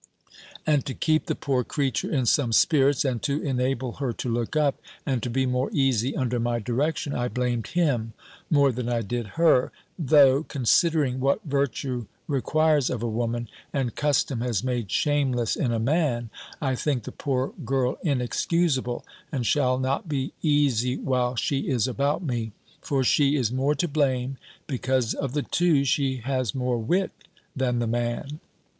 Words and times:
And 0.65 0.83
to 0.87 0.95
keep 0.95 1.27
the 1.27 1.35
poor 1.35 1.63
creature 1.63 2.09
in 2.11 2.25
some 2.25 2.53
spirits, 2.53 3.05
and 3.05 3.21
to 3.21 3.39
enable 3.43 3.91
her 4.01 4.11
to 4.13 4.29
look 4.33 4.55
up, 4.55 4.81
and 5.05 5.21
to 5.21 5.29
be 5.29 5.45
more 5.45 5.69
easy 5.73 6.17
under 6.17 6.39
my 6.39 6.57
direction, 6.57 7.13
I 7.13 7.27
blamed 7.27 7.67
him 7.77 8.13
more 8.49 8.71
than 8.71 8.89
I 8.89 9.03
did 9.03 9.27
her: 9.37 9.71
though, 9.99 10.41
considering 10.41 11.19
what 11.19 11.43
virtue 11.45 12.07
requires 12.27 12.89
of 12.89 13.03
a 13.03 13.07
woman, 13.07 13.47
and 13.71 13.93
custom 13.93 14.41
has 14.41 14.63
made 14.63 14.91
shameless 14.91 15.55
in 15.55 15.71
a 15.71 15.77
man, 15.77 16.31
I 16.59 16.73
think 16.73 17.03
the 17.03 17.11
poor 17.11 17.53
girl 17.63 17.99
inexcusable, 18.01 19.05
and 19.31 19.45
shall 19.45 19.77
not 19.77 20.09
be 20.09 20.33
easy 20.41 20.97
while 20.97 21.35
she 21.35 21.69
is 21.69 21.87
about 21.87 22.23
me. 22.23 22.53
For 22.81 23.03
she 23.03 23.35
is 23.35 23.51
more 23.51 23.75
to 23.75 23.87
blame, 23.87 24.37
because, 24.65 25.13
of 25.13 25.33
the 25.33 25.43
two, 25.43 25.85
she 25.85 26.15
has 26.23 26.55
more 26.55 26.79
wit 26.79 27.11
than 27.55 27.77
the 27.77 27.85
man. 27.85 28.39